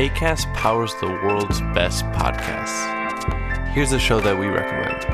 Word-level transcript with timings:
ACAST 0.00 0.54
powers 0.54 0.94
the 0.94 1.08
world's 1.08 1.60
best 1.74 2.06
podcasts. 2.06 3.68
Here's 3.74 3.92
a 3.92 3.98
show 3.98 4.18
that 4.20 4.38
we 4.38 4.46
recommend. 4.46 5.04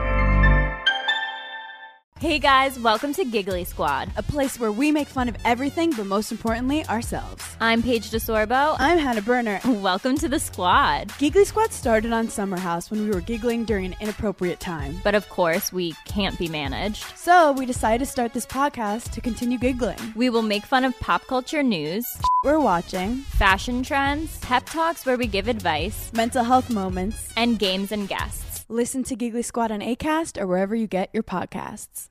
Hey 2.21 2.39
guys, 2.39 2.79
welcome 2.79 3.13
to 3.15 3.25
Giggly 3.25 3.65
Squad. 3.65 4.11
a 4.17 4.23
place 4.23 4.61
where 4.61 4.71
we 4.71 4.93
make 4.93 5.09
fun 5.09 5.29
of 5.29 5.37
everything, 5.45 5.91
but 5.91 6.07
most 6.07 6.31
importantly, 6.31 6.87
ourselves. 6.87 7.45
I'm 7.61 7.83
Paige 7.83 8.11
DeSorbo. 8.11 8.77
I'm 8.79 8.99
Hannah 8.99 9.23
Berner. 9.23 9.61
Welcome 9.83 10.17
to 10.19 10.29
the 10.29 10.39
squad. 10.39 11.13
Giggly 11.19 11.45
Squad 11.45 11.73
started 11.73 12.13
on 12.13 12.29
Summer 12.29 12.57
House 12.57 12.91
when 12.91 13.03
we 13.03 13.11
were 13.11 13.21
giggling 13.21 13.65
during 13.65 13.87
an 13.87 13.97
inappropriate 14.01 14.61
time. 14.61 15.01
But 15.05 15.15
of 15.15 15.29
course, 15.29 15.73
we 15.73 15.93
can't 16.05 16.39
be 16.39 16.49
managed. 16.49 17.05
So 17.17 17.53
we 17.53 17.67
decided 17.67 18.05
to 18.05 18.11
start 18.11 18.33
this 18.33 18.47
podcast 18.47 19.11
to 19.11 19.21
continue 19.21 19.59
giggling. 19.59 19.99
We 20.15 20.31
will 20.31 20.43
make 20.43 20.65
fun 20.65 20.85
of 20.85 20.99
pop 21.01 21.27
culture 21.27 21.63
news, 21.63 22.07
We're 22.47 22.61
watching 22.61 23.23
fashion 23.43 23.83
trends, 23.83 24.39
pep 24.39 24.67
talks 24.67 25.05
where 25.05 25.17
we 25.17 25.27
give 25.27 25.49
advice, 25.49 26.13
mental 26.15 26.45
health 26.45 26.71
moments. 26.71 27.33
and 27.37 27.59
games 27.59 27.91
and 27.91 28.07
guests. 28.07 28.65
Listen 28.69 29.03
to 29.03 29.17
Giggly 29.17 29.43
Squad 29.43 29.73
on 29.73 29.81
ACAST 29.81 30.41
or 30.41 30.47
wherever 30.47 30.77
you 30.77 30.87
get 30.87 31.11
your 31.13 31.25
podcasts. 31.25 32.09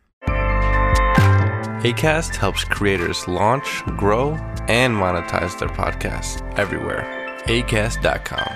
ACAST 1.86 2.36
helps 2.36 2.66
creators 2.66 3.26
launch, 3.30 3.82
grow, 3.96 4.32
and 4.68 4.94
monetize 4.94 5.58
their 5.58 5.70
podcasts 5.70 6.42
everywhere. 6.60 7.06
ACAST.com. 7.46 8.52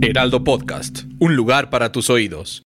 Heraldo 0.00 0.42
Podcast, 0.42 1.04
un 1.20 1.36
lugar 1.36 1.68
para 1.68 1.92
tus 1.92 2.08
oídos. 2.08 2.62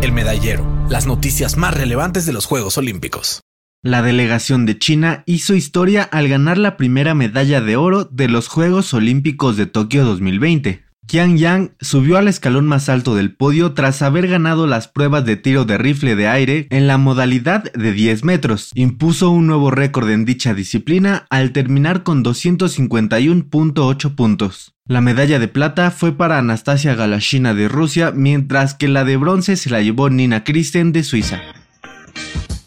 El 0.00 0.12
medallero, 0.12 0.64
las 0.90 1.06
noticias 1.06 1.56
más 1.56 1.74
relevantes 1.74 2.26
de 2.26 2.32
los 2.32 2.46
Juegos 2.46 2.78
Olímpicos. 2.78 3.42
La 3.82 4.02
delegación 4.02 4.66
de 4.66 4.78
China 4.78 5.22
hizo 5.26 5.54
historia 5.54 6.02
al 6.02 6.28
ganar 6.28 6.58
la 6.58 6.76
primera 6.76 7.14
medalla 7.14 7.60
de 7.60 7.76
oro 7.76 8.04
de 8.04 8.28
los 8.28 8.48
Juegos 8.48 8.92
Olímpicos 8.92 9.56
de 9.56 9.66
Tokio 9.66 10.04
2020. 10.04 10.84
Qiang 11.06 11.38
Yang 11.38 11.74
subió 11.80 12.18
al 12.18 12.28
escalón 12.28 12.66
más 12.66 12.88
alto 12.88 13.14
del 13.14 13.34
podio 13.34 13.72
tras 13.72 14.02
haber 14.02 14.28
ganado 14.28 14.66
las 14.66 14.88
pruebas 14.88 15.24
de 15.24 15.36
tiro 15.36 15.64
de 15.64 15.78
rifle 15.78 16.16
de 16.16 16.28
aire 16.28 16.66
en 16.70 16.86
la 16.86 16.98
modalidad 16.98 17.72
de 17.72 17.92
10 17.92 18.24
metros. 18.24 18.72
Impuso 18.74 19.30
un 19.30 19.46
nuevo 19.46 19.70
récord 19.70 20.10
en 20.10 20.24
dicha 20.24 20.52
disciplina 20.52 21.26
al 21.30 21.52
terminar 21.52 22.02
con 22.02 22.22
251.8 22.22 24.14
puntos. 24.14 24.74
La 24.88 25.02
medalla 25.02 25.38
de 25.38 25.48
plata 25.48 25.90
fue 25.90 26.12
para 26.12 26.38
Anastasia 26.38 26.94
Galashina 26.94 27.52
de 27.52 27.68
Rusia, 27.68 28.10
mientras 28.10 28.72
que 28.72 28.88
la 28.88 29.04
de 29.04 29.18
bronce 29.18 29.56
se 29.56 29.68
la 29.68 29.82
llevó 29.82 30.08
Nina 30.08 30.44
Kristen 30.44 30.92
de 30.92 31.04
Suiza. 31.04 31.42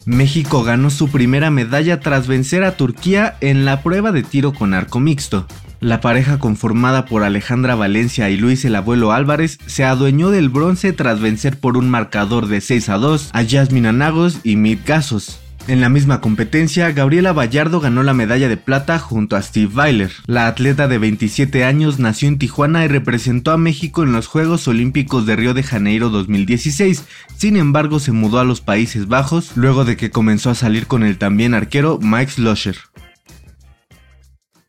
México 0.05 0.61
ganó 0.61 0.91
su 0.91 1.09
primera 1.09 1.49
medalla 1.49 1.99
tras 1.99 2.27
vencer 2.27 2.63
a 2.63 2.77
Turquía 2.77 3.37
en 3.41 3.65
la 3.65 3.81
prueba 3.81 4.11
de 4.11 4.21
tiro 4.21 4.53
con 4.53 4.75
arco 4.75 4.99
mixto. 4.99 5.47
La 5.79 5.99
pareja 5.99 6.37
conformada 6.37 7.05
por 7.05 7.23
Alejandra 7.23 7.73
Valencia 7.73 8.29
y 8.29 8.37
Luis 8.37 8.65
el 8.65 8.75
Abuelo 8.75 9.13
Álvarez 9.13 9.57
se 9.65 9.83
adueñó 9.83 10.29
del 10.29 10.49
bronce 10.49 10.93
tras 10.93 11.19
vencer 11.19 11.59
por 11.59 11.75
un 11.75 11.89
marcador 11.89 12.45
de 12.45 12.61
6 12.61 12.89
a 12.89 12.97
2 12.97 13.31
a 13.33 13.41
Yasmin 13.41 13.87
Anagos 13.87 14.41
y 14.43 14.57
Mit 14.57 14.85
Gasos. 14.85 15.39
En 15.67 15.79
la 15.79 15.89
misma 15.89 16.21
competencia, 16.21 16.91
Gabriela 16.91 17.33
Vallardo 17.33 17.79
ganó 17.79 18.01
la 18.01 18.15
medalla 18.15 18.49
de 18.49 18.57
plata 18.57 18.97
junto 18.97 19.35
a 19.35 19.41
Steve 19.41 19.71
Weiler. 19.73 20.11
La 20.25 20.47
atleta 20.47 20.87
de 20.87 20.97
27 20.97 21.63
años 21.63 21.99
nació 21.99 22.27
en 22.27 22.39
Tijuana 22.39 22.83
y 22.83 22.87
representó 22.87 23.51
a 23.51 23.57
México 23.57 24.03
en 24.03 24.11
los 24.11 24.27
Juegos 24.27 24.67
Olímpicos 24.67 25.25
de 25.25 25.35
Río 25.35 25.53
de 25.53 25.63
Janeiro 25.63 26.09
2016. 26.09 27.05
Sin 27.37 27.57
embargo, 27.57 27.99
se 27.99 28.11
mudó 28.11 28.39
a 28.39 28.43
los 28.43 28.59
Países 28.59 29.07
Bajos 29.07 29.51
luego 29.55 29.85
de 29.85 29.97
que 29.97 30.09
comenzó 30.09 30.49
a 30.49 30.55
salir 30.55 30.87
con 30.87 31.03
el 31.03 31.17
también 31.17 31.53
arquero 31.53 31.99
Mike 32.01 32.31
Slosher. 32.31 32.77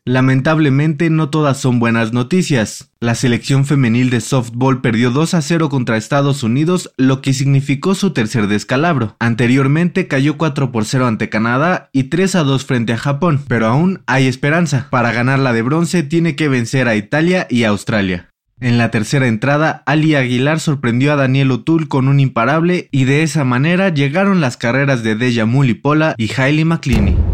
Lamentablemente 0.05 1.09
no 1.09 1.29
todas 1.29 1.57
son 1.57 1.79
buenas 1.79 2.11
noticias. 2.11 2.91
La 2.99 3.15
selección 3.15 3.63
femenil 3.65 4.09
de 4.09 4.19
softball 4.19 4.81
perdió 4.81 5.11
2 5.11 5.33
a 5.33 5.41
0 5.41 5.69
contra 5.69 5.95
Estados 5.95 6.43
Unidos, 6.43 6.91
lo 6.97 7.21
que 7.21 7.31
significó 7.31 7.95
su 7.95 8.11
tercer 8.11 8.47
descalabro. 8.47 9.15
Anteriormente 9.19 10.09
cayó 10.09 10.37
4 10.37 10.73
por 10.73 10.83
0 10.83 11.07
ante 11.07 11.29
Canadá 11.29 11.89
y 11.93 12.05
3 12.05 12.35
a 12.35 12.43
2 12.43 12.65
frente 12.65 12.91
a 12.91 12.97
Japón, 12.97 13.45
pero 13.47 13.67
aún 13.67 14.01
hay 14.05 14.27
esperanza. 14.27 14.87
Para 14.89 15.13
ganar 15.13 15.39
la 15.39 15.53
de 15.53 15.61
bronce 15.61 16.03
tiene 16.03 16.35
que 16.35 16.49
vencer 16.49 16.89
a 16.89 16.97
Italia 16.97 17.47
y 17.49 17.63
Australia. 17.63 18.29
En 18.59 18.77
la 18.77 18.91
tercera 18.91 19.27
entrada, 19.27 19.83
Ali 19.85 20.15
Aguilar 20.15 20.59
sorprendió 20.59 21.13
a 21.13 21.15
Daniel 21.15 21.51
O'Toole 21.51 21.87
con 21.87 22.09
un 22.09 22.19
imparable 22.19 22.89
y 22.91 23.05
de 23.05 23.23
esa 23.23 23.45
manera 23.45 23.87
llegaron 23.87 24.41
las 24.41 24.57
carreras 24.57 25.01
de 25.01 25.15
Deja 25.15 25.45
Mulipola 25.45 26.13
y 26.17 26.29
Hailey 26.33 26.65
McClinney. 26.65 27.32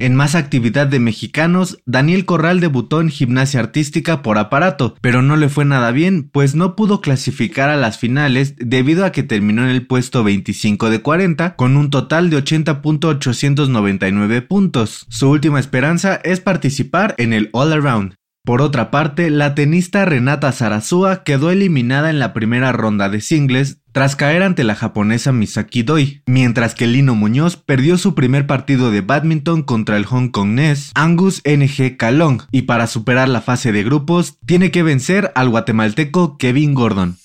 En 0.00 0.14
más 0.14 0.34
actividad 0.34 0.86
de 0.86 0.98
mexicanos, 0.98 1.82
Daniel 1.84 2.24
Corral 2.24 2.60
debutó 2.60 3.02
en 3.02 3.10
gimnasia 3.10 3.60
artística 3.60 4.22
por 4.22 4.38
aparato, 4.38 4.96
pero 5.02 5.20
no 5.20 5.36
le 5.36 5.50
fue 5.50 5.66
nada 5.66 5.90
bien, 5.90 6.30
pues 6.32 6.54
no 6.54 6.74
pudo 6.74 7.02
clasificar 7.02 7.68
a 7.68 7.76
las 7.76 7.98
finales 7.98 8.54
debido 8.56 9.04
a 9.04 9.12
que 9.12 9.22
terminó 9.22 9.62
en 9.62 9.68
el 9.68 9.86
puesto 9.86 10.24
25 10.24 10.88
de 10.88 11.02
40 11.02 11.54
con 11.56 11.76
un 11.76 11.90
total 11.90 12.30
de 12.30 12.42
80.899 12.42 14.48
puntos. 14.48 15.04
Su 15.10 15.28
última 15.28 15.60
esperanza 15.60 16.18
es 16.24 16.40
participar 16.40 17.14
en 17.18 17.34
el 17.34 17.50
All 17.52 17.70
Around. 17.70 18.19
Por 18.50 18.62
otra 18.62 18.90
parte, 18.90 19.30
la 19.30 19.54
tenista 19.54 20.04
Renata 20.04 20.50
Sarasúa 20.50 21.22
quedó 21.22 21.52
eliminada 21.52 22.10
en 22.10 22.18
la 22.18 22.32
primera 22.32 22.72
ronda 22.72 23.08
de 23.08 23.20
singles 23.20 23.78
tras 23.92 24.16
caer 24.16 24.42
ante 24.42 24.64
la 24.64 24.74
japonesa 24.74 25.30
Misaki 25.30 25.84
Doi, 25.84 26.24
mientras 26.26 26.74
que 26.74 26.88
Lino 26.88 27.14
Muñoz 27.14 27.56
perdió 27.56 27.96
su 27.96 28.16
primer 28.16 28.48
partido 28.48 28.90
de 28.90 29.02
badminton 29.02 29.62
contra 29.62 29.96
el 29.96 30.04
hongkonés 30.04 30.90
Angus 30.96 31.42
NG 31.44 31.96
Kalong 31.96 32.42
y 32.50 32.62
para 32.62 32.88
superar 32.88 33.28
la 33.28 33.40
fase 33.40 33.70
de 33.70 33.84
grupos 33.84 34.40
tiene 34.44 34.72
que 34.72 34.82
vencer 34.82 35.30
al 35.36 35.48
guatemalteco 35.48 36.36
Kevin 36.36 36.74
Gordon. 36.74 37.19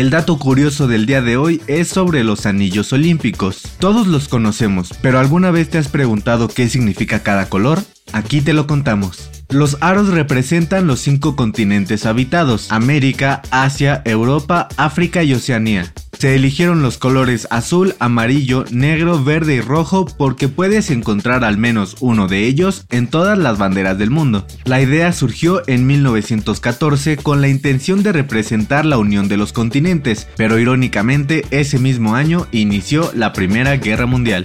El 0.00 0.08
dato 0.08 0.38
curioso 0.38 0.88
del 0.88 1.04
día 1.04 1.20
de 1.20 1.36
hoy 1.36 1.60
es 1.66 1.88
sobre 1.88 2.24
los 2.24 2.46
anillos 2.46 2.90
olímpicos. 2.94 3.60
Todos 3.78 4.06
los 4.06 4.28
conocemos, 4.28 4.94
pero 5.02 5.18
¿alguna 5.18 5.50
vez 5.50 5.68
te 5.68 5.76
has 5.76 5.88
preguntado 5.88 6.48
qué 6.48 6.70
significa 6.70 7.22
cada 7.22 7.50
color? 7.50 7.82
Aquí 8.14 8.40
te 8.40 8.54
lo 8.54 8.66
contamos. 8.66 9.28
Los 9.50 9.76
aros 9.82 10.08
representan 10.08 10.86
los 10.86 11.00
cinco 11.00 11.36
continentes 11.36 12.06
habitados, 12.06 12.72
América, 12.72 13.42
Asia, 13.50 14.00
Europa, 14.06 14.68
África 14.78 15.22
y 15.22 15.34
Oceanía. 15.34 15.92
Se 16.20 16.34
eligieron 16.34 16.82
los 16.82 16.98
colores 16.98 17.48
azul, 17.48 17.94
amarillo, 17.98 18.66
negro, 18.70 19.24
verde 19.24 19.54
y 19.54 19.60
rojo 19.62 20.04
porque 20.04 20.48
puedes 20.48 20.90
encontrar 20.90 21.44
al 21.44 21.56
menos 21.56 21.96
uno 22.00 22.28
de 22.28 22.46
ellos 22.46 22.84
en 22.90 23.06
todas 23.06 23.38
las 23.38 23.56
banderas 23.56 23.96
del 23.96 24.10
mundo. 24.10 24.46
La 24.66 24.82
idea 24.82 25.14
surgió 25.14 25.62
en 25.66 25.86
1914 25.86 27.16
con 27.16 27.40
la 27.40 27.48
intención 27.48 28.02
de 28.02 28.12
representar 28.12 28.84
la 28.84 28.98
unión 28.98 29.28
de 29.28 29.38
los 29.38 29.54
continentes, 29.54 30.28
pero 30.36 30.58
irónicamente 30.58 31.46
ese 31.50 31.78
mismo 31.78 32.14
año 32.14 32.46
inició 32.52 33.10
la 33.14 33.32
Primera 33.32 33.78
Guerra 33.78 34.04
Mundial. 34.04 34.44